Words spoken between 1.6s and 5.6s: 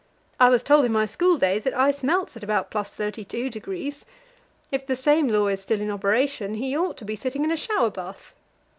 that ice melts at about +32°. If the same law